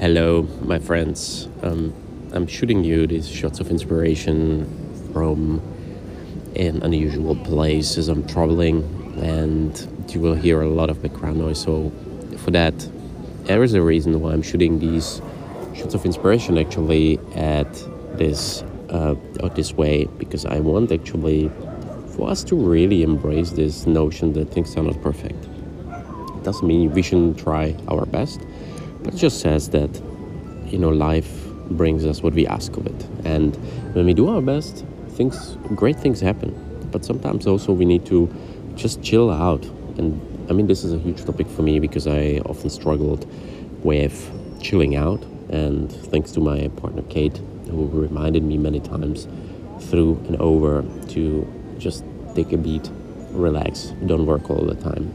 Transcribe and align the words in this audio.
Hello, 0.00 0.42
my 0.62 0.78
friends. 0.78 1.48
Um, 1.60 1.92
I'm 2.32 2.46
shooting 2.46 2.84
you 2.84 3.08
these 3.08 3.28
shots 3.28 3.58
of 3.58 3.68
inspiration 3.68 4.64
from 5.12 5.60
an 6.54 6.84
unusual 6.84 7.34
place 7.34 7.98
as 7.98 8.06
I'm 8.06 8.24
traveling, 8.24 8.84
and 9.20 9.74
you 10.14 10.20
will 10.20 10.36
hear 10.36 10.60
a 10.60 10.68
lot 10.68 10.88
of 10.88 11.02
background 11.02 11.38
noise. 11.38 11.60
So, 11.60 11.90
for 12.36 12.52
that, 12.52 12.88
there 13.42 13.64
is 13.64 13.74
a 13.74 13.82
reason 13.82 14.20
why 14.20 14.34
I'm 14.34 14.42
shooting 14.42 14.78
these 14.78 15.20
shots 15.74 15.94
of 15.94 16.04
inspiration 16.06 16.58
actually 16.58 17.18
at 17.34 17.72
this 18.16 18.62
uh, 18.90 19.16
this 19.56 19.72
way 19.72 20.04
because 20.16 20.46
I 20.46 20.60
want 20.60 20.92
actually 20.92 21.50
for 22.14 22.30
us 22.30 22.44
to 22.44 22.54
really 22.54 23.02
embrace 23.02 23.50
this 23.50 23.84
notion 23.84 24.32
that 24.34 24.44
things 24.52 24.76
are 24.76 24.84
not 24.84 25.02
perfect. 25.02 25.44
It 26.36 26.44
doesn't 26.44 26.68
mean 26.68 26.92
we 26.92 27.02
shouldn't 27.02 27.36
try 27.36 27.74
our 27.88 28.06
best, 28.06 28.40
but 29.02 29.14
just 29.16 29.40
says 29.40 29.70
that 29.70 29.90
you 30.66 30.78
know 30.78 30.90
life 30.90 31.46
brings 31.70 32.04
us 32.04 32.22
what 32.22 32.34
we 32.34 32.46
ask 32.46 32.76
of 32.76 32.86
it, 32.86 33.06
and 33.24 33.56
when 33.94 34.06
we 34.06 34.14
do 34.14 34.28
our 34.28 34.40
best, 34.40 34.84
things 35.10 35.56
great 35.74 35.96
things 35.96 36.20
happen. 36.20 36.54
But 36.90 37.04
sometimes 37.04 37.46
also 37.46 37.72
we 37.72 37.84
need 37.84 38.06
to 38.06 38.32
just 38.76 39.02
chill 39.02 39.30
out, 39.30 39.64
and 39.98 40.20
I 40.50 40.52
mean 40.52 40.66
this 40.66 40.84
is 40.84 40.92
a 40.92 40.98
huge 40.98 41.24
topic 41.24 41.46
for 41.48 41.62
me 41.62 41.78
because 41.80 42.06
I 42.06 42.38
often 42.46 42.70
struggled 42.70 43.26
with 43.84 44.16
chilling 44.60 44.96
out, 44.96 45.22
and 45.50 45.90
thanks 45.90 46.32
to 46.32 46.40
my 46.40 46.68
partner 46.76 47.02
Kate, 47.02 47.36
who 47.66 47.86
reminded 47.88 48.42
me 48.42 48.56
many 48.58 48.80
times 48.80 49.28
through 49.80 50.16
and 50.26 50.36
over 50.40 50.82
to 51.08 51.46
just 51.78 52.04
take 52.34 52.52
a 52.52 52.56
beat, 52.56 52.90
relax, 53.30 53.92
don't 54.06 54.26
work 54.26 54.50
all 54.50 54.64
the 54.64 54.74
time. 54.74 55.12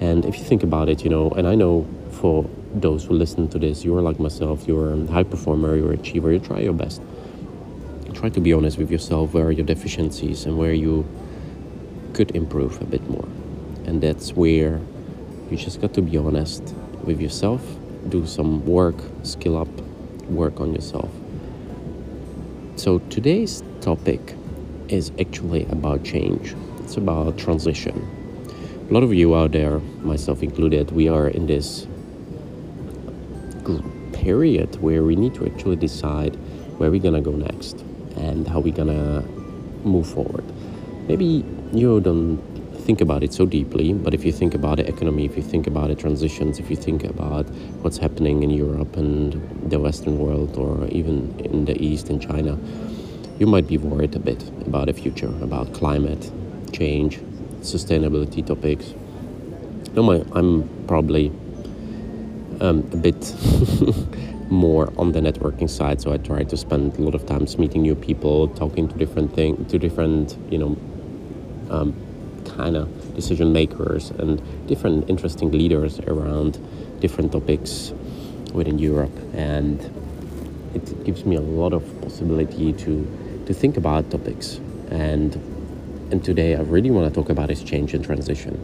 And 0.00 0.24
if 0.24 0.38
you 0.38 0.44
think 0.44 0.62
about 0.62 0.88
it, 0.88 1.04
you 1.04 1.10
know, 1.10 1.30
and 1.30 1.46
I 1.46 1.54
know 1.54 1.86
for 2.10 2.48
those 2.74 3.04
who 3.04 3.14
listen 3.14 3.48
to 3.48 3.58
this, 3.58 3.84
you're 3.84 4.02
like 4.02 4.18
myself, 4.18 4.66
you're 4.66 4.92
a 4.92 5.06
high 5.06 5.22
performer, 5.22 5.76
you're 5.76 5.92
an 5.92 6.00
achiever, 6.00 6.32
you 6.32 6.40
try 6.40 6.60
your 6.60 6.72
best. 6.72 7.00
Try 8.12 8.28
to 8.30 8.40
be 8.40 8.52
honest 8.52 8.78
with 8.78 8.90
yourself 8.90 9.34
where 9.34 9.46
are 9.46 9.52
your 9.52 9.66
deficiencies 9.66 10.44
and 10.44 10.58
where 10.58 10.72
you 10.72 11.06
could 12.12 12.34
improve 12.34 12.80
a 12.80 12.84
bit 12.84 13.08
more. 13.08 13.28
And 13.86 14.00
that's 14.00 14.32
where 14.32 14.80
you 15.50 15.56
just 15.56 15.80
got 15.80 15.94
to 15.94 16.02
be 16.02 16.16
honest 16.16 16.74
with 17.02 17.20
yourself, 17.20 17.62
do 18.08 18.26
some 18.26 18.64
work, 18.66 18.96
skill 19.22 19.56
up, 19.56 19.68
work 20.28 20.60
on 20.60 20.74
yourself. 20.74 21.10
So 22.76 22.98
today's 23.10 23.62
topic 23.80 24.34
is 24.88 25.12
actually 25.20 25.64
about 25.66 26.04
change. 26.04 26.54
It's 26.80 26.96
about 26.96 27.38
transition. 27.38 28.08
A 28.88 28.92
lot 28.92 29.02
of 29.02 29.14
you 29.14 29.34
out 29.34 29.52
there, 29.52 29.78
myself 30.02 30.42
included, 30.42 30.90
we 30.90 31.08
are 31.08 31.28
in 31.28 31.46
this 31.46 31.86
period 34.12 34.80
where 34.80 35.02
we 35.02 35.16
need 35.16 35.34
to 35.34 35.46
actually 35.46 35.76
decide 35.76 36.36
where 36.78 36.90
we're 36.90 37.00
gonna 37.00 37.20
go 37.20 37.32
next 37.32 37.80
and 38.16 38.46
how 38.48 38.60
we're 38.60 38.72
gonna 38.72 39.22
move 39.84 40.06
forward. 40.06 40.44
Maybe 41.08 41.44
you 41.72 42.00
don't 42.00 42.38
think 42.86 43.00
about 43.00 43.22
it 43.22 43.32
so 43.32 43.46
deeply, 43.46 43.92
but 43.92 44.14
if 44.14 44.24
you 44.24 44.32
think 44.32 44.54
about 44.54 44.76
the 44.76 44.86
economy, 44.88 45.24
if 45.24 45.36
you 45.36 45.42
think 45.42 45.66
about 45.66 45.88
the 45.88 45.94
transitions, 45.94 46.58
if 46.58 46.70
you 46.70 46.76
think 46.76 47.04
about 47.04 47.46
what's 47.82 47.98
happening 47.98 48.42
in 48.42 48.50
Europe 48.50 48.96
and 48.96 49.70
the 49.70 49.78
Western 49.78 50.18
world, 50.18 50.56
or 50.56 50.86
even 50.88 51.34
in 51.40 51.64
the 51.64 51.76
East 51.82 52.10
in 52.10 52.20
China, 52.20 52.58
you 53.38 53.46
might 53.46 53.66
be 53.66 53.78
worried 53.78 54.14
a 54.14 54.18
bit 54.18 54.42
about 54.66 54.86
the 54.86 54.92
future, 54.92 55.32
about 55.42 55.72
climate 55.72 56.30
change, 56.72 57.18
sustainability 57.60 58.44
topics. 58.46 58.94
I'm 59.96 60.68
probably 60.86 61.32
um, 62.60 62.78
a 62.92 62.96
bit 62.96 63.34
more 64.50 64.92
on 64.98 65.12
the 65.12 65.20
networking 65.20 65.68
side, 65.68 66.00
so 66.00 66.12
I 66.12 66.18
try 66.18 66.44
to 66.44 66.56
spend 66.56 66.98
a 66.98 67.02
lot 67.02 67.14
of 67.14 67.26
times 67.26 67.58
meeting 67.58 67.82
new 67.82 67.94
people, 67.94 68.48
talking 68.48 68.88
to 68.88 68.96
different 68.96 69.34
thing, 69.34 69.64
to 69.66 69.78
different 69.78 70.36
you 70.50 70.58
know 70.58 70.76
um, 71.70 71.94
kind 72.56 72.76
of 72.76 73.14
decision 73.14 73.52
makers 73.52 74.10
and 74.10 74.42
different 74.66 75.08
interesting 75.08 75.50
leaders 75.50 75.98
around 76.00 76.58
different 77.00 77.32
topics 77.32 77.92
within 78.52 78.78
Europe, 78.78 79.16
and 79.34 79.80
it 80.74 81.04
gives 81.04 81.24
me 81.24 81.36
a 81.36 81.40
lot 81.40 81.72
of 81.72 81.82
possibility 82.02 82.72
to 82.72 83.06
to 83.46 83.54
think 83.54 83.76
about 83.76 84.10
topics. 84.10 84.60
And 84.90 85.34
and 86.10 86.22
today 86.22 86.54
I 86.54 86.60
really 86.60 86.90
want 86.90 87.12
to 87.12 87.20
talk 87.20 87.30
about 87.30 87.50
is 87.50 87.62
change 87.62 87.94
and 87.94 88.04
transition. 88.04 88.54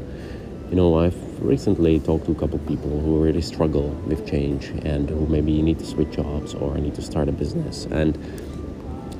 You 0.70 0.76
know, 0.76 1.00
I've 1.00 1.42
recently 1.42 1.98
talked 1.98 2.26
to 2.26 2.30
a 2.30 2.34
couple 2.36 2.54
of 2.54 2.68
people 2.68 3.00
who 3.00 3.20
really 3.20 3.42
struggle 3.42 3.88
with 4.06 4.24
change 4.24 4.66
and 4.84 5.10
who 5.10 5.26
maybe 5.26 5.60
need 5.62 5.80
to 5.80 5.84
switch 5.84 6.12
jobs 6.12 6.54
or 6.54 6.78
need 6.78 6.94
to 6.94 7.02
start 7.02 7.28
a 7.28 7.32
business. 7.32 7.86
And 7.86 8.16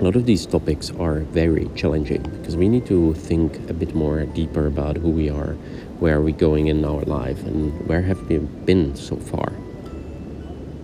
a 0.01 0.05
lot 0.05 0.15
of 0.15 0.27
these 0.27 0.47
topics 0.47 0.93
are 0.93 1.23
very 1.33 1.69
challenging 1.75 2.23
because 2.39 2.57
we 2.57 2.69
need 2.69 2.87
to 2.87 3.15
think 3.15 3.69
a 3.69 3.75
bit 3.75 3.97
more 3.97 4.27
deeper 4.27 4.69
about 4.69 4.97
who 4.99 5.11
we 5.11 5.29
are, 5.29 5.55
where 5.99 6.19
are 6.19 6.23
we 6.23 6.31
going 6.31 6.69
in 6.69 6.85
our 6.85 7.03
life, 7.03 7.43
and 7.43 7.85
where 7.89 8.03
have 8.03 8.29
we 8.29 8.39
been 8.39 8.95
so 8.95 9.17
far. 9.17 9.53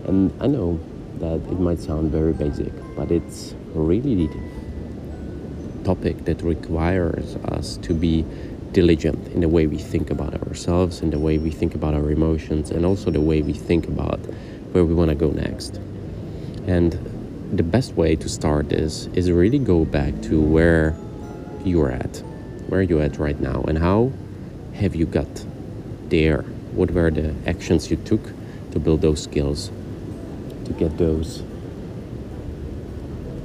And 0.08 0.32
I 0.42 0.48
know 0.48 0.80
that 1.20 1.36
it 1.48 1.60
might 1.60 1.78
sound 1.78 2.10
very 2.10 2.32
basic, 2.32 2.72
but 2.96 3.12
it's 3.12 3.54
really 3.72 4.26
the 4.26 4.34
topic 5.84 6.24
that 6.24 6.42
requires 6.42 7.36
us 7.36 7.76
to 7.82 7.94
be 7.94 8.26
diligent 8.72 9.28
in 9.28 9.40
the 9.40 9.48
way 9.48 9.66
we 9.66 9.78
think 9.78 10.10
about 10.10 10.34
ourselves, 10.46 11.00
in 11.00 11.10
the 11.10 11.18
way 11.18 11.38
we 11.38 11.50
think 11.50 11.74
about 11.74 11.94
our 11.94 12.10
emotions, 12.10 12.70
and 12.70 12.84
also 12.84 13.10
the 13.10 13.20
way 13.20 13.42
we 13.42 13.52
think 13.52 13.88
about 13.88 14.18
where 14.72 14.84
we 14.84 14.94
want 14.94 15.10
to 15.10 15.14
go 15.14 15.30
next. 15.30 15.76
And 16.66 16.92
the 17.52 17.62
best 17.62 17.94
way 17.94 18.16
to 18.16 18.28
start 18.28 18.68
this 18.68 19.06
is 19.14 19.30
really 19.30 19.58
go 19.58 19.84
back 19.84 20.20
to 20.22 20.40
where 20.40 20.96
you're 21.64 21.92
at, 21.92 22.22
where 22.68 22.82
you're 22.82 23.02
at 23.02 23.18
right 23.18 23.40
now, 23.40 23.62
and 23.68 23.78
how 23.78 24.12
have 24.74 24.94
you 24.94 25.06
got 25.06 25.44
there? 26.08 26.42
What 26.72 26.90
were 26.90 27.10
the 27.10 27.34
actions 27.46 27.90
you 27.90 27.96
took 27.96 28.22
to 28.72 28.78
build 28.78 29.00
those 29.00 29.22
skills, 29.22 29.70
to 30.64 30.72
get 30.72 30.98
those 30.98 31.42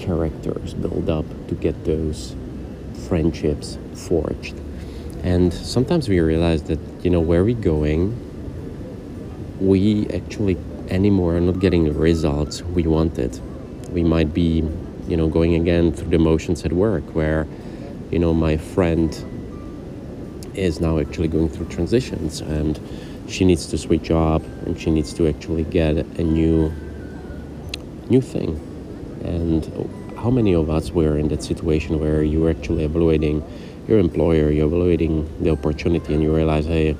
characters 0.01 0.73
built 0.73 1.07
up 1.07 1.25
to 1.47 1.55
get 1.55 1.85
those 1.85 2.35
friendships 3.07 3.77
forged. 3.93 4.55
And 5.23 5.53
sometimes 5.53 6.09
we 6.09 6.19
realize 6.19 6.63
that, 6.63 6.79
you 7.03 7.09
know, 7.09 7.19
where 7.19 7.43
we're 7.43 7.55
going, 7.55 8.17
we 9.59 10.07
actually 10.09 10.57
anymore 10.89 11.35
are 11.35 11.41
not 11.41 11.59
getting 11.59 11.85
the 11.85 11.93
results 11.93 12.63
we 12.63 12.83
wanted. 12.83 13.39
We 13.91 14.03
might 14.03 14.33
be, 14.33 14.63
you 15.07 15.17
know, 15.17 15.27
going 15.27 15.55
again 15.55 15.93
through 15.93 16.09
the 16.09 16.19
motions 16.19 16.65
at 16.65 16.73
work 16.73 17.03
where, 17.15 17.47
you 18.09 18.19
know, 18.19 18.33
my 18.33 18.57
friend 18.57 19.13
is 20.55 20.81
now 20.81 20.99
actually 20.99 21.27
going 21.27 21.49
through 21.49 21.67
transitions 21.67 22.41
and 22.41 22.79
she 23.29 23.45
needs 23.45 23.67
to 23.67 23.77
switch 23.77 24.03
job 24.03 24.43
and 24.65 24.79
she 24.79 24.91
needs 24.91 25.13
to 25.13 25.27
actually 25.27 25.63
get 25.63 25.95
a 25.95 26.23
new 26.23 26.71
new 28.09 28.19
thing 28.19 28.59
and 29.23 29.65
how 30.17 30.29
many 30.29 30.53
of 30.53 30.69
us 30.69 30.91
were 30.91 31.17
in 31.17 31.29
that 31.29 31.41
situation 31.41 31.99
where 31.99 32.23
you 32.23 32.41
were 32.41 32.49
actually 32.49 32.83
evaluating 32.83 33.41
your 33.87 33.99
employer, 33.99 34.51
you're 34.51 34.67
evaluating 34.67 35.27
the 35.43 35.51
opportunity, 35.51 36.13
and 36.13 36.23
you 36.23 36.33
realize, 36.33 36.65
hey, 36.65 36.95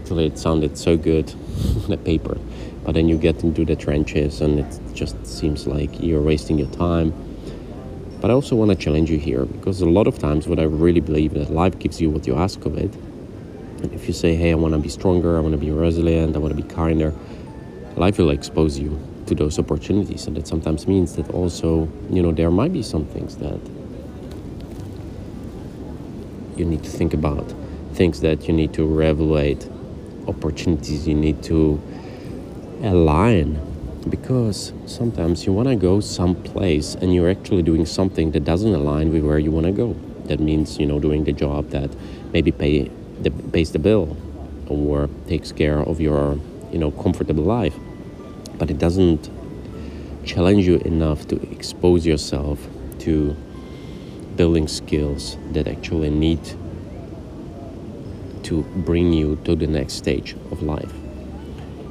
actually 0.00 0.26
it 0.26 0.38
sounded 0.38 0.76
so 0.76 0.96
good 0.96 1.30
on 1.84 1.88
the 1.88 1.96
paper, 1.96 2.36
but 2.84 2.92
then 2.94 3.08
you 3.08 3.16
get 3.16 3.42
into 3.44 3.64
the 3.64 3.76
trenches 3.76 4.40
and 4.40 4.58
it 4.60 4.80
just 4.94 5.24
seems 5.26 5.66
like 5.66 6.00
you're 6.00 6.22
wasting 6.22 6.58
your 6.58 6.70
time. 6.72 7.12
But 8.20 8.30
I 8.30 8.34
also 8.34 8.56
want 8.56 8.70
to 8.70 8.76
challenge 8.76 9.10
you 9.10 9.18
here 9.18 9.44
because 9.46 9.80
a 9.80 9.88
lot 9.88 10.06
of 10.06 10.18
times, 10.18 10.46
what 10.46 10.58
I 10.58 10.64
really 10.64 11.00
believe 11.00 11.36
is 11.36 11.48
that 11.48 11.54
life 11.54 11.78
gives 11.78 12.00
you 12.00 12.10
what 12.10 12.26
you 12.26 12.34
ask 12.34 12.64
of 12.66 12.76
it. 12.76 12.92
And 13.82 13.92
if 13.94 14.08
you 14.08 14.12
say, 14.12 14.34
hey, 14.34 14.50
I 14.50 14.56
want 14.56 14.74
to 14.74 14.80
be 14.80 14.90
stronger, 14.90 15.38
I 15.38 15.40
want 15.40 15.52
to 15.52 15.58
be 15.58 15.70
resilient, 15.70 16.36
I 16.36 16.38
want 16.38 16.54
to 16.56 16.62
be 16.62 16.68
kinder, 16.68 17.14
life 17.96 18.18
will 18.18 18.30
expose 18.30 18.78
you 18.78 18.98
to 19.26 19.34
those 19.34 19.58
opportunities 19.58 20.26
and 20.26 20.36
that 20.36 20.46
sometimes 20.48 20.88
means 20.88 21.14
that 21.14 21.30
also 21.30 21.88
you 22.10 22.20
know 22.20 22.32
there 22.32 22.50
might 22.50 22.72
be 22.72 22.82
some 22.82 23.04
things 23.06 23.36
that 23.36 23.60
you 26.60 26.66
need 26.66 26.84
to 26.84 26.90
think 26.90 27.14
about 27.14 27.52
things 27.94 28.20
that 28.20 28.46
you 28.46 28.54
need 28.54 28.72
to 28.74 28.82
reevaluate 28.86 29.62
opportunities 30.28 31.08
you 31.08 31.14
need 31.14 31.42
to 31.42 31.80
align. 32.82 33.58
Because 34.08 34.72
sometimes 34.86 35.44
you 35.46 35.52
want 35.52 35.68
to 35.68 35.76
go 35.76 36.00
someplace 36.00 36.94
and 36.94 37.14
you're 37.14 37.30
actually 37.30 37.62
doing 37.62 37.84
something 37.84 38.30
that 38.32 38.44
doesn't 38.44 38.74
align 38.74 39.12
with 39.12 39.24
where 39.24 39.38
you 39.38 39.50
want 39.50 39.66
to 39.66 39.72
go. 39.72 39.96
That 40.26 40.40
means 40.40 40.78
you 40.78 40.86
know 40.86 40.98
doing 41.00 41.24
the 41.24 41.32
job 41.32 41.70
that 41.70 41.90
maybe 42.32 42.52
pay 42.52 42.90
the, 43.20 43.30
pays 43.30 43.72
the 43.72 43.78
bill 43.78 44.16
or 44.68 45.08
takes 45.26 45.52
care 45.52 45.80
of 45.80 46.00
your 46.00 46.38
you 46.72 46.78
know 46.78 46.90
comfortable 46.92 47.44
life. 47.44 47.74
But 48.58 48.70
it 48.70 48.78
doesn't 48.78 49.28
challenge 50.24 50.66
you 50.66 50.76
enough 50.78 51.26
to 51.28 51.36
expose 51.50 52.06
yourself 52.06 52.58
to 53.00 53.36
building 54.40 54.66
skills 54.66 55.36
that 55.52 55.68
actually 55.68 56.08
need 56.08 56.40
to 58.42 58.62
bring 58.88 59.12
you 59.12 59.36
to 59.44 59.54
the 59.54 59.66
next 59.66 59.92
stage 59.92 60.32
of 60.50 60.62
life. 60.62 60.94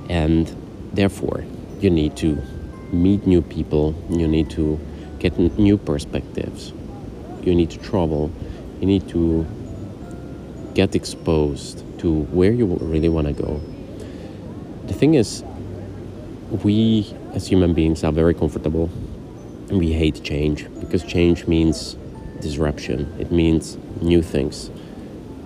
And 0.09 0.47
therefore, 0.91 1.45
you 1.79 1.91
need 1.91 2.17
to 2.17 2.41
meet 2.91 3.27
new 3.27 3.43
people, 3.43 3.93
you 4.09 4.27
need 4.27 4.49
to 4.57 4.79
get 5.19 5.37
new 5.37 5.77
perspectives, 5.77 6.73
you 7.43 7.53
need 7.53 7.69
to 7.69 7.77
travel, 7.77 8.31
you 8.79 8.87
need 8.87 9.07
to 9.09 9.45
get 10.73 10.95
exposed 10.95 11.85
to 11.99 12.23
where 12.37 12.51
you 12.51 12.65
really 12.65 13.09
want 13.09 13.27
to 13.27 13.33
go. 13.33 13.61
The 14.87 14.95
thing 14.95 15.13
is, 15.13 15.43
we 16.63 17.13
as 17.35 17.45
human 17.45 17.75
beings 17.75 18.03
are 18.03 18.11
very 18.11 18.33
comfortable 18.33 18.89
and 19.69 19.77
we 19.77 19.93
hate 19.93 20.23
change 20.23 20.65
because 20.79 21.03
change 21.03 21.45
means 21.45 21.95
disruption, 22.41 23.13
it 23.19 23.31
means 23.31 23.77
new 24.01 24.21
things, 24.21 24.69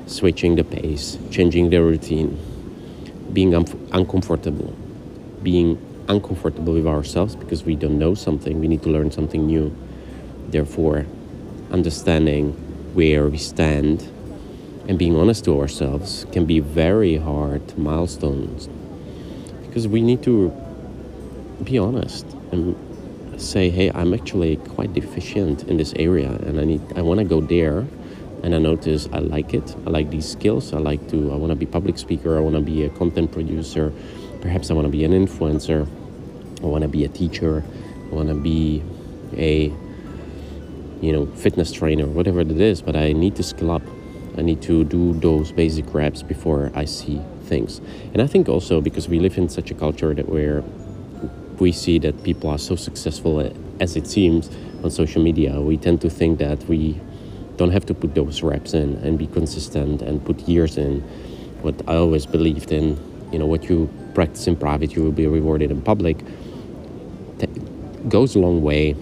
switching 0.08 0.56
the 0.56 0.64
pace, 0.64 1.18
changing 1.32 1.70
the 1.70 1.82
routine, 1.82 2.38
being 3.32 3.56
un- 3.56 3.90
uncomfortable, 3.92 4.76
being 5.42 5.78
uncomfortable 6.08 6.74
with 6.74 6.88
ourselves 6.88 7.36
because 7.36 7.64
we 7.64 7.76
don't 7.76 7.98
know 7.98 8.14
something, 8.14 8.60
we 8.60 8.68
need 8.68 8.84
to 8.84 8.90
learn 8.90 9.12
something 9.12 9.46
new. 9.46 9.76
Therefore, 10.50 11.06
understanding 11.72 12.52
where 12.94 13.28
we 13.28 13.38
stand 13.38 14.02
and 14.88 15.00
being 15.00 15.16
honest 15.16 15.46
to 15.46 15.60
ourselves 15.60 16.26
can 16.32 16.46
be 16.46 16.60
very 16.60 17.18
hard 17.18 17.78
milestones 17.78 18.68
because 19.66 19.88
we 19.88 20.02
need 20.02 20.22
to 20.22 20.52
be 21.64 21.78
honest 21.78 22.26
and 22.52 22.76
say 23.44 23.70
hey 23.70 23.92
i'm 23.94 24.14
actually 24.14 24.56
quite 24.56 24.94
deficient 24.94 25.64
in 25.64 25.78
this 25.78 25.94
area 25.98 26.32
and 26.48 26.60
i 26.60 26.64
need 26.64 26.82
i 26.96 27.02
want 27.02 27.20
to 27.20 27.26
go 27.26 27.42
there 27.42 27.86
and 28.44 28.54
i 28.54 28.58
notice 28.58 29.08
i 29.14 29.20
like 29.20 29.54
it. 29.54 29.76
I 29.86 29.90
like 29.90 30.10
these 30.10 30.30
skills. 30.30 30.74
I 30.74 30.78
like 30.78 31.08
to 31.10 31.32
i 31.32 31.36
want 31.36 31.52
to 31.52 31.56
be 31.56 31.66
public 31.66 31.98
speaker. 31.98 32.38
I 32.38 32.42
want 32.42 32.56
to 32.56 32.62
be 32.62 32.84
a 32.84 32.90
content 32.90 33.32
producer. 33.32 33.94
Perhaps 34.42 34.70
i 34.70 34.74
want 34.74 34.86
to 34.86 34.92
be 34.92 35.04
an 35.06 35.12
influencer. 35.12 35.88
I 36.62 36.66
want 36.66 36.84
to 36.84 36.88
be 36.88 37.06
a 37.06 37.10
teacher. 37.10 37.64
I 38.12 38.16
want 38.16 38.30
to 38.30 38.36
be 38.36 38.84
a 39.36 39.74
you 41.02 41.12
know 41.12 41.26
fitness 41.36 41.72
trainer 41.72 42.06
whatever 42.06 42.40
it 42.40 42.52
is 42.52 42.82
but 42.82 42.96
i 42.96 43.12
need 43.12 43.36
to 43.36 43.44
skill 43.44 43.72
up. 43.72 43.84
I 44.38 44.42
need 44.42 44.62
to 44.64 44.84
do 44.84 45.14
those 45.14 45.52
basic 45.52 45.94
reps 45.94 46.24
before 46.24 46.72
i 46.76 46.86
see 46.86 47.22
things. 47.46 47.82
And 48.14 48.22
i 48.22 48.28
think 48.28 48.50
also 48.50 48.82
because 48.82 49.08
we 49.08 49.20
live 49.20 49.38
in 49.38 49.48
such 49.48 49.72
a 49.72 49.74
culture 49.74 50.14
that 50.14 50.28
where 50.28 50.64
we 51.60 51.72
see 51.72 52.00
that 52.00 52.24
people 52.24 52.50
are 52.50 52.58
so 52.58 52.76
successful 52.76 53.40
as 53.80 53.96
it 53.96 54.08
seems 54.08 54.50
on 54.84 54.92
social 54.92 55.22
media, 55.22 55.60
we 55.62 55.78
tend 55.78 56.02
to 56.02 56.10
think 56.10 56.40
that 56.40 56.64
we 56.66 57.00
don't 57.58 57.72
have 57.72 57.86
to 57.86 57.94
put 57.94 58.16
those 58.16 58.42
reps 58.42 58.74
in 58.74 58.96
and 58.98 59.18
be 59.18 59.28
consistent 59.28 60.02
and 60.02 60.24
put 60.26 60.40
years 60.42 60.78
in. 60.78 61.02
What 61.62 61.76
I 61.88 61.96
always 61.96 62.26
believed 62.26 62.72
in, 62.72 62.98
you 63.32 63.40
know, 63.40 63.46
what 63.46 63.70
you 63.70 63.90
practice 64.14 64.48
in 64.48 64.56
private, 64.56 64.96
you 64.96 65.04
will 65.04 65.12
be 65.12 65.28
rewarded 65.28 65.72
in 65.72 65.82
public, 65.82 66.18
That 67.38 68.10
goes 68.10 68.36
a 68.36 68.40
long 68.40 68.62
way. 68.62 68.96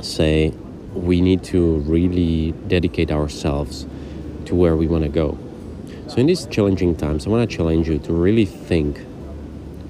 Say, 0.00 0.52
we 0.94 1.20
need 1.20 1.44
to 1.44 1.78
really 1.80 2.52
dedicate 2.66 3.10
ourselves 3.10 3.86
to 4.46 4.54
where 4.54 4.76
we 4.76 4.86
want 4.86 5.04
to 5.04 5.10
go. 5.10 5.38
So, 6.08 6.16
in 6.16 6.26
these 6.26 6.46
challenging 6.46 6.96
times, 6.96 7.26
I 7.26 7.30
want 7.30 7.48
to 7.48 7.56
challenge 7.56 7.88
you 7.88 7.98
to 8.00 8.12
really 8.12 8.44
think 8.44 9.00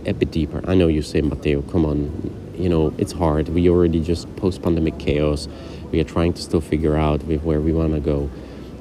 a 0.06 0.12
bit 0.12 0.30
deeper. 0.30 0.62
I 0.66 0.74
know 0.74 0.88
you 0.88 1.02
say, 1.02 1.20
Mateo, 1.20 1.62
come 1.62 1.84
on, 1.84 2.54
you 2.56 2.68
know, 2.68 2.94
it's 2.98 3.12
hard. 3.12 3.48
We 3.48 3.68
already 3.68 4.00
just 4.00 4.34
post 4.36 4.62
pandemic 4.62 4.98
chaos. 4.98 5.48
We 5.90 6.00
are 6.00 6.04
trying 6.04 6.32
to 6.34 6.42
still 6.42 6.60
figure 6.60 6.96
out 6.96 7.22
where 7.22 7.60
we 7.60 7.72
want 7.72 7.94
to 7.94 8.00
go. 8.00 8.30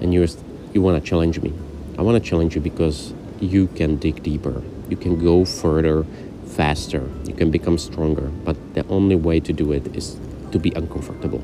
And 0.02 0.14
you're, 0.14 0.28
you 0.74 0.82
want 0.82 1.02
to 1.02 1.10
challenge 1.10 1.40
me. 1.42 1.54
I 1.98 2.02
want 2.02 2.22
to 2.22 2.30
challenge 2.30 2.56
you 2.56 2.62
because 2.62 3.14
you 3.40 3.68
can 3.68 3.98
dig 3.98 4.24
deeper. 4.24 4.62
You 4.90 4.98
can 4.98 5.24
go 5.24 5.46
further, 5.46 6.06
faster. 6.48 7.10
You 7.26 7.34
can 7.34 7.52
become 7.52 7.78
stronger. 7.78 8.28
But 8.44 8.74
the 8.74 8.86
only 8.88 9.16
way 9.16 9.40
to 9.42 9.54
do 9.54 9.72
it 9.72 9.96
is 9.96 10.20
to 10.52 10.60
be 10.60 10.72
uncomfortable. 10.76 11.44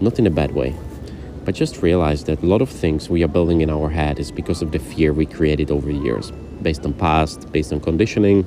Not 0.00 0.18
in 0.18 0.26
a 0.26 0.30
bad 0.30 0.52
way, 0.52 0.74
but 1.44 1.54
just 1.54 1.82
realize 1.82 2.24
that 2.24 2.42
a 2.42 2.46
lot 2.46 2.62
of 2.62 2.68
things 2.68 3.08
we 3.08 3.22
are 3.22 3.28
building 3.28 3.60
in 3.60 3.70
our 3.70 3.88
head 3.88 4.18
is 4.18 4.30
because 4.30 4.62
of 4.62 4.72
the 4.72 4.78
fear 4.78 5.12
we 5.12 5.26
created 5.26 5.70
over 5.70 5.86
the 5.86 5.98
years, 5.98 6.30
based 6.62 6.84
on 6.84 6.92
past, 6.94 7.50
based 7.52 7.72
on 7.72 7.80
conditioning, 7.80 8.46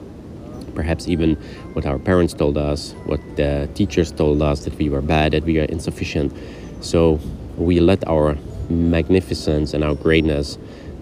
perhaps 0.76 1.08
even 1.08 1.36
what 1.74 1.86
our 1.86 1.98
parents 1.98 2.34
told 2.34 2.58
us, 2.58 2.92
what 3.06 3.22
the 3.36 3.70
teachers 3.74 4.12
told 4.12 4.42
us 4.42 4.66
that 4.66 4.78
we 4.78 4.90
were 4.90 5.02
bad, 5.02 5.32
that 5.32 5.44
we 5.44 5.60
are 5.60 5.64
insufficient. 5.66 6.34
So 6.82 7.20
we 7.58 7.80
let 7.80 8.08
our 8.08 8.38
magnificence 8.70 9.74
and 9.74 9.84
our 9.84 9.96
greatness 9.96 10.58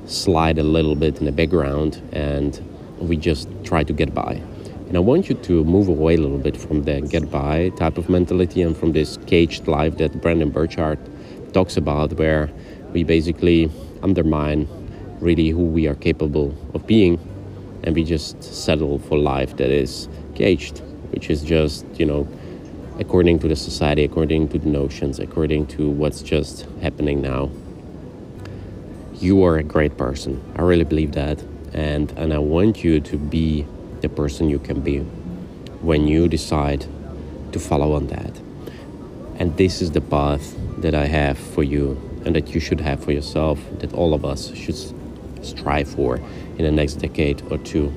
slide 0.05 0.57
a 0.57 0.63
little 0.63 0.95
bit 0.95 1.19
in 1.19 1.25
the 1.25 1.31
background 1.31 2.01
and 2.11 2.61
we 2.99 3.17
just 3.17 3.47
try 3.63 3.83
to 3.83 3.93
get 3.93 4.13
by. 4.13 4.41
And 4.87 4.97
I 4.97 4.99
want 4.99 5.27
you 5.27 5.35
to 5.35 5.63
move 5.63 5.87
away 5.87 6.15
a 6.15 6.17
little 6.17 6.37
bit 6.37 6.55
from 6.55 6.83
the 6.83 7.01
get 7.01 7.31
by 7.31 7.69
type 7.69 7.97
of 7.97 8.09
mentality 8.09 8.61
and 8.61 8.77
from 8.77 8.91
this 8.91 9.17
caged 9.25 9.67
life 9.67 9.97
that 9.97 10.21
Brendon 10.21 10.51
Burchard 10.51 10.99
talks 11.53 11.77
about, 11.77 12.13
where 12.13 12.51
we 12.91 13.03
basically 13.03 13.71
undermine 14.03 14.67
really 15.19 15.49
who 15.49 15.65
we 15.65 15.87
are 15.87 15.95
capable 15.95 16.53
of 16.73 16.85
being 16.85 17.17
and 17.83 17.95
we 17.95 18.03
just 18.03 18.43
settle 18.43 18.99
for 18.99 19.17
life 19.17 19.57
that 19.57 19.69
is 19.69 20.07
caged, 20.35 20.79
which 21.11 21.29
is 21.29 21.43
just, 21.43 21.85
you 21.99 22.05
know, 22.05 22.27
according 22.99 23.39
to 23.39 23.47
the 23.47 23.55
society, 23.55 24.03
according 24.03 24.49
to 24.49 24.59
the 24.59 24.69
notions, 24.69 25.19
according 25.19 25.67
to 25.67 25.89
what's 25.89 26.21
just 26.21 26.67
happening 26.81 27.21
now. 27.21 27.49
You 29.15 29.43
are 29.45 29.57
a 29.57 29.63
great 29.63 29.97
person. 29.97 30.41
I 30.55 30.61
really 30.61 30.83
believe 30.83 31.13
that. 31.13 31.41
And, 31.73 32.11
and 32.11 32.33
I 32.33 32.39
want 32.39 32.83
you 32.83 32.99
to 32.99 33.17
be 33.17 33.65
the 34.01 34.09
person 34.09 34.49
you 34.49 34.59
can 34.59 34.81
be 34.81 34.99
when 35.81 36.07
you 36.07 36.27
decide 36.27 36.85
to 37.51 37.59
follow 37.59 37.93
on 37.93 38.07
that. 38.07 38.37
And 39.39 39.57
this 39.57 39.81
is 39.81 39.91
the 39.91 40.01
path 40.01 40.55
that 40.81 40.93
I 40.93 41.05
have 41.05 41.37
for 41.37 41.63
you 41.63 41.97
and 42.25 42.35
that 42.35 42.53
you 42.53 42.59
should 42.59 42.79
have 42.81 43.03
for 43.03 43.11
yourself, 43.11 43.59
that 43.79 43.93
all 43.93 44.13
of 44.13 44.23
us 44.23 44.53
should 44.55 44.77
strive 45.45 45.87
for 45.89 46.17
in 46.57 46.65
the 46.65 46.71
next 46.71 46.95
decade 46.95 47.41
or 47.51 47.57
two. 47.59 47.93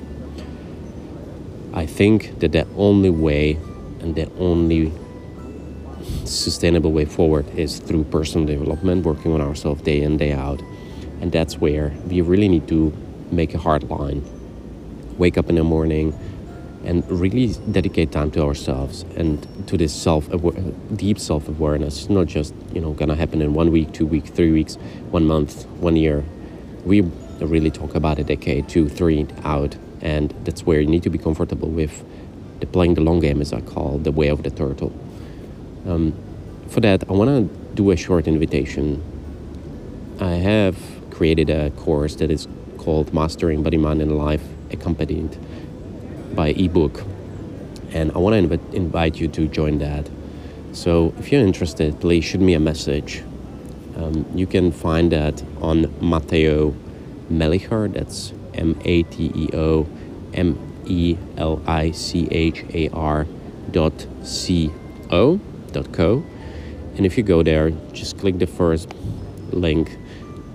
I 1.73 1.85
think 1.85 2.39
that 2.39 2.51
the 2.53 2.67
only 2.75 3.09
way 3.09 3.53
and 3.99 4.15
the 4.15 4.31
only 4.39 4.91
sustainable 6.25 6.91
way 6.91 7.05
forward 7.05 7.47
is 7.57 7.79
through 7.79 8.05
personal 8.05 8.47
development, 8.47 9.05
working 9.05 9.33
on 9.33 9.41
ourselves 9.41 9.81
day 9.81 10.01
in, 10.01 10.17
day 10.17 10.33
out. 10.33 10.61
And 11.21 11.31
that's 11.31 11.57
where 11.57 11.93
we 12.07 12.21
really 12.21 12.47
need 12.47 12.67
to 12.69 12.93
make 13.31 13.53
a 13.53 13.57
hard 13.57 13.83
line. 13.83 14.23
Wake 15.17 15.37
up 15.37 15.49
in 15.49 15.55
the 15.55 15.63
morning 15.63 16.17
and 16.83 17.09
really 17.09 17.53
dedicate 17.71 18.11
time 18.11 18.31
to 18.31 18.41
ourselves 18.43 19.03
and 19.15 19.45
to 19.67 19.77
this 19.77 19.93
self 19.93 20.29
deep 20.95 21.19
self 21.19 21.47
awareness. 21.47 22.01
It's 22.01 22.09
not 22.09 22.27
just, 22.27 22.53
you 22.73 22.81
know, 22.81 22.93
gonna 22.93 23.15
happen 23.15 23.41
in 23.41 23.53
one 23.53 23.71
week, 23.71 23.91
two 23.93 24.05
weeks, 24.05 24.29
three 24.29 24.51
weeks, 24.51 24.75
one 25.11 25.25
month, 25.25 25.65
one 25.79 25.95
year. 25.95 26.23
We 26.85 27.01
really 27.45 27.69
talk 27.69 27.95
about 27.95 28.19
a 28.19 28.23
decade, 28.23 28.67
two, 28.67 28.89
three 28.89 29.27
out, 29.43 29.75
and 30.01 30.33
that's 30.43 30.65
where 30.65 30.79
you 30.79 30.87
need 30.87 31.03
to 31.03 31.09
be 31.09 31.17
comfortable 31.17 31.69
with 31.69 32.03
the 32.59 32.65
playing 32.65 32.95
the 32.95 33.01
long 33.01 33.19
game, 33.19 33.41
as 33.41 33.53
I 33.53 33.61
call 33.61 33.97
the 33.97 34.11
way 34.11 34.29
of 34.29 34.43
the 34.43 34.49
turtle. 34.49 34.91
Um, 35.85 36.13
for 36.67 36.81
that, 36.81 37.03
I 37.09 37.13
want 37.13 37.29
to 37.29 37.75
do 37.75 37.91
a 37.91 37.95
short 37.95 38.27
invitation. 38.27 39.01
I 40.19 40.31
have 40.31 40.77
created 41.11 41.49
a 41.49 41.69
course 41.71 42.15
that 42.15 42.31
is 42.31 42.47
called 42.77 43.13
Mastering 43.13 43.63
Body, 43.63 43.77
Mind, 43.77 44.01
and 44.01 44.17
Life, 44.17 44.43
accompanied 44.71 45.37
by 46.35 46.49
ebook, 46.49 47.03
and 47.91 48.11
I 48.11 48.17
want 48.17 48.49
to 48.49 48.57
inv- 48.57 48.73
invite 48.73 49.19
you 49.19 49.27
to 49.29 49.47
join 49.47 49.77
that. 49.79 50.09
So, 50.73 51.13
if 51.17 51.31
you're 51.31 51.41
interested, 51.41 51.99
please 51.99 52.23
shoot 52.25 52.41
me 52.41 52.53
a 52.53 52.59
message. 52.59 53.23
Um, 53.95 54.25
you 54.35 54.45
can 54.45 54.71
find 54.71 55.11
that 55.11 55.43
on 55.61 55.91
Mateo 55.99 56.75
Melichar. 57.29 57.93
That's 57.93 58.33
M 58.53 58.79
A 58.85 59.03
T 59.03 59.31
E 59.35 59.49
O 59.53 59.87
M 60.33 60.57
E 60.85 61.17
L 61.37 61.61
I 61.67 61.91
C 61.91 62.27
H 62.31 62.63
A 62.73 62.89
R 62.89 63.25
dot 63.71 64.07
C 64.23 64.71
O 65.11 65.39
dot 65.71 65.91
co. 65.91 66.23
And 66.95 67.05
if 67.05 67.17
you 67.17 67.23
go 67.23 67.43
there, 67.43 67.71
just 67.93 68.17
click 68.17 68.39
the 68.39 68.47
first 68.47 68.91
link 69.51 69.97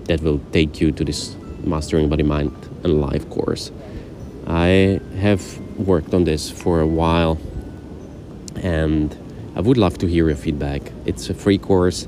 that 0.05 0.21
will 0.21 0.39
take 0.51 0.81
you 0.81 0.91
to 0.91 1.05
this 1.05 1.35
Mastering 1.63 2.09
Body, 2.09 2.23
Mind, 2.23 2.51
and 2.83 2.99
Life 2.99 3.29
course. 3.29 3.71
I 4.45 4.99
have 5.19 5.57
worked 5.77 6.13
on 6.13 6.25
this 6.25 6.51
for 6.51 6.81
a 6.81 6.87
while 6.87 7.39
and 8.57 9.15
I 9.55 9.61
would 9.61 9.77
love 9.77 9.97
to 9.99 10.07
hear 10.07 10.27
your 10.27 10.35
feedback. 10.35 10.81
It's 11.05 11.29
a 11.29 11.33
free 11.33 11.57
course. 11.57 12.07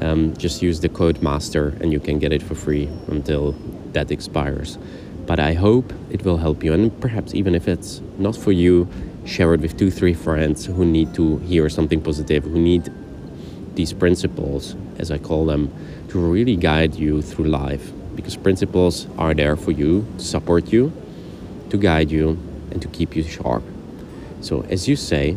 Um, 0.00 0.34
just 0.36 0.62
use 0.62 0.80
the 0.80 0.88
code 0.88 1.22
MASTER 1.22 1.76
and 1.80 1.92
you 1.92 2.00
can 2.00 2.18
get 2.18 2.32
it 2.32 2.42
for 2.42 2.54
free 2.54 2.88
until 3.08 3.54
that 3.94 4.10
expires. 4.10 4.78
But 5.26 5.40
I 5.40 5.54
hope 5.54 5.92
it 6.10 6.24
will 6.24 6.36
help 6.36 6.62
you, 6.62 6.74
and 6.74 7.00
perhaps 7.00 7.34
even 7.34 7.54
if 7.54 7.66
it's 7.66 8.02
not 8.18 8.36
for 8.36 8.52
you, 8.52 8.88
share 9.24 9.54
it 9.54 9.60
with 9.60 9.78
two, 9.78 9.90
three 9.90 10.12
friends 10.12 10.66
who 10.66 10.84
need 10.84 11.14
to 11.14 11.38
hear 11.38 11.68
something 11.70 12.02
positive, 12.02 12.44
who 12.44 12.58
need 12.58 12.92
these 13.74 13.92
principles, 13.92 14.76
as 14.98 15.10
I 15.10 15.18
call 15.18 15.46
them, 15.46 15.72
to 16.08 16.18
really 16.18 16.56
guide 16.56 16.94
you 16.94 17.22
through 17.22 17.46
life. 17.46 17.90
Because 18.14 18.36
principles 18.36 19.08
are 19.18 19.34
there 19.34 19.56
for 19.56 19.72
you 19.72 20.06
to 20.18 20.24
support 20.24 20.72
you, 20.72 20.92
to 21.70 21.76
guide 21.76 22.10
you, 22.10 22.38
and 22.70 22.80
to 22.82 22.88
keep 22.88 23.16
you 23.16 23.22
sharp. 23.22 23.64
So, 24.40 24.60
as 24.68 24.86
you 24.86 24.94
say, 24.94 25.36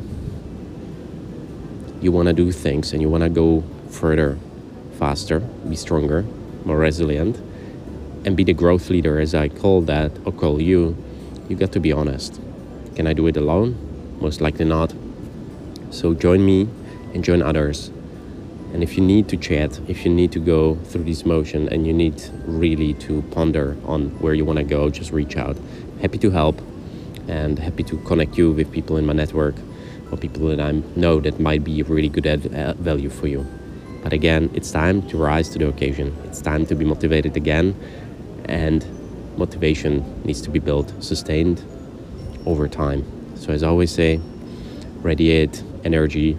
you 2.02 2.12
want 2.12 2.28
to 2.28 2.34
do 2.34 2.52
things 2.52 2.94
and 2.94 3.02
you 3.02 3.10
want 3.10 3.24
to 3.24 3.30
go 3.30 3.64
further, 3.90 4.38
faster, 5.00 5.40
be 5.40 5.76
stronger, 5.76 6.24
more 6.66 6.78
resilient, 6.78 7.40
and 8.28 8.36
be 8.36 8.44
the 8.44 8.54
growth 8.54 8.90
leader, 8.90 9.22
as 9.22 9.34
I 9.34 9.48
call 9.48 9.80
that 9.84 10.12
or 10.26 10.34
call 10.34 10.62
you, 10.62 10.98
you 11.48 11.56
got 11.56 11.72
to 11.72 11.80
be 11.80 11.94
honest. 11.94 12.42
Can 12.94 13.08
I 13.08 13.14
do 13.14 13.26
it 13.28 13.38
alone? 13.38 13.70
Most 14.20 14.42
likely 14.42 14.66
not. 14.66 14.94
So 15.92 16.14
join 16.14 16.46
me 16.46 16.68
and 17.14 17.24
join 17.24 17.42
others. 17.42 17.88
And 18.74 18.84
if 18.84 18.98
you 18.98 19.04
need 19.04 19.30
to 19.30 19.38
chat, 19.38 19.80
if 19.88 20.04
you 20.04 20.14
need 20.14 20.34
to 20.34 20.40
go 20.40 20.76
through 20.76 21.06
this 21.06 21.26
motion 21.26 21.70
and 21.70 21.88
you 21.88 21.94
need 21.94 22.22
really 22.46 22.96
to 22.96 23.22
ponder 23.32 23.78
on 23.86 24.10
where 24.20 24.34
you 24.34 24.44
want 24.44 24.58
to 24.58 24.66
go, 24.66 24.90
just 24.90 25.14
reach 25.14 25.38
out. 25.38 25.58
Happy 26.02 26.18
to 26.18 26.30
help 26.30 26.60
and 27.30 27.58
happy 27.58 27.84
to 27.84 27.98
connect 28.00 28.38
you 28.38 28.52
with 28.52 28.70
people 28.74 28.98
in 28.98 29.06
my 29.06 29.14
network 29.14 29.56
or 30.12 30.18
people 30.18 30.50
that 30.50 30.60
I 30.60 30.72
know 30.98 31.22
that 31.22 31.40
might 31.40 31.64
be 31.64 31.82
really 31.82 32.10
good 32.10 32.28
at 32.28 32.46
uh, 32.54 32.74
value 32.74 33.10
for 33.10 33.28
you. 33.28 33.48
But 34.04 34.12
again, 34.12 34.50
it's 34.54 34.70
time 34.70 35.08
to 35.10 35.18
rise 35.18 35.48
to 35.50 35.60
the 35.60 35.70
occasion. 35.70 36.14
It's 36.26 36.42
time 36.42 36.66
to 36.66 36.76
be 36.76 36.84
motivated 36.84 37.38
again, 37.38 37.74
and 38.46 38.86
motivation 39.38 40.24
needs 40.24 40.42
to 40.42 40.50
be 40.50 40.60
built, 40.60 40.92
sustained 41.04 41.64
over 42.46 42.68
time. 42.68 43.04
So, 43.36 43.52
as 43.54 43.64
I 43.64 43.68
always 43.68 43.92
say, 43.92 44.20
radiate 45.02 45.64
energy, 45.84 46.38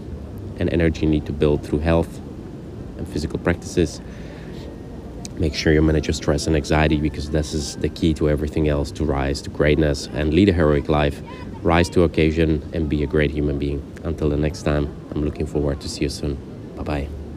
and 0.59 0.73
energy 0.73 1.07
need 1.07 1.27
to 1.27 1.33
build 1.33 1.65
through 1.65 1.81
health 1.81 2.19
and 2.99 3.09
physical 3.09 3.39
practices. 3.39 4.01
Make 5.37 5.55
sure 5.55 5.73
you 5.73 5.81
manage 5.83 6.09
your 6.09 6.15
stress 6.15 6.49
and 6.49 6.57
anxiety 6.57 6.97
because 6.97 7.31
this 7.31 7.55
is 7.55 7.77
the 7.77 7.89
key 7.89 8.13
to 8.15 8.29
everything 8.29 8.69
else 8.69 8.91
to 8.93 9.05
rise 9.05 9.41
to 9.43 9.51
greatness 9.51 10.09
and 10.09 10.35
lead 10.35 10.49
a 10.49 10.53
heroic 10.53 10.89
life, 10.89 11.23
rise 11.63 11.89
to 11.91 12.03
occasion, 12.03 12.69
and 12.73 12.89
be 12.89 13.05
a 13.05 13.07
great 13.07 13.31
human 13.31 13.59
being. 13.59 13.81
Until 14.03 14.29
the 14.31 14.37
next 14.37 14.63
time, 14.63 14.93
I'm 15.13 15.25
looking 15.25 15.47
forward 15.47 15.81
to 15.83 15.89
see 15.89 16.03
you 16.03 16.09
soon. 16.09 16.37
Bye 16.77 16.83
bye. 16.83 17.28